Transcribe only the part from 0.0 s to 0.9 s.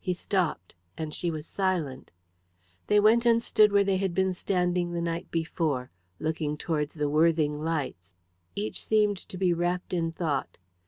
He stopped,